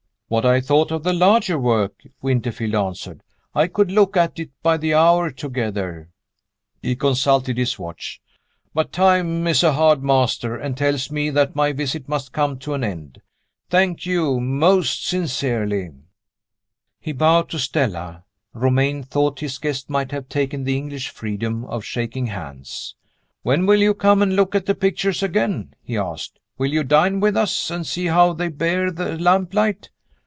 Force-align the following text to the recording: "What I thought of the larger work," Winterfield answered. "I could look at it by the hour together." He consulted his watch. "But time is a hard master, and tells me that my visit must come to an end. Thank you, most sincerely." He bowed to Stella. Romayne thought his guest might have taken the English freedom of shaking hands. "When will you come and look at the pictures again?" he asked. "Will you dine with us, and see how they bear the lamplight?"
"What 0.33 0.45
I 0.45 0.61
thought 0.61 0.91
of 0.91 1.03
the 1.03 1.11
larger 1.11 1.59
work," 1.59 2.03
Winterfield 2.21 2.73
answered. 2.73 3.21
"I 3.53 3.67
could 3.67 3.91
look 3.91 4.15
at 4.15 4.39
it 4.39 4.49
by 4.63 4.77
the 4.77 4.93
hour 4.93 5.29
together." 5.29 6.09
He 6.81 6.95
consulted 6.95 7.57
his 7.57 7.77
watch. 7.77 8.21
"But 8.73 8.93
time 8.93 9.45
is 9.47 9.61
a 9.61 9.73
hard 9.73 10.01
master, 10.01 10.55
and 10.55 10.77
tells 10.77 11.11
me 11.11 11.31
that 11.31 11.53
my 11.57 11.73
visit 11.73 12.07
must 12.07 12.31
come 12.31 12.59
to 12.59 12.73
an 12.73 12.81
end. 12.81 13.19
Thank 13.69 14.05
you, 14.05 14.39
most 14.39 15.05
sincerely." 15.05 15.89
He 17.01 17.11
bowed 17.11 17.49
to 17.49 17.59
Stella. 17.59 18.23
Romayne 18.53 19.03
thought 19.03 19.41
his 19.41 19.57
guest 19.57 19.89
might 19.89 20.13
have 20.13 20.29
taken 20.29 20.63
the 20.63 20.77
English 20.77 21.09
freedom 21.09 21.65
of 21.65 21.83
shaking 21.83 22.27
hands. 22.27 22.95
"When 23.41 23.65
will 23.65 23.81
you 23.81 23.93
come 23.93 24.21
and 24.21 24.37
look 24.37 24.55
at 24.55 24.65
the 24.65 24.75
pictures 24.75 25.21
again?" 25.21 25.73
he 25.81 25.97
asked. 25.97 26.39
"Will 26.57 26.71
you 26.71 26.85
dine 26.85 27.19
with 27.19 27.35
us, 27.35 27.69
and 27.69 27.85
see 27.85 28.05
how 28.05 28.31
they 28.31 28.47
bear 28.47 28.91
the 28.91 29.17
lamplight?" 29.19 29.89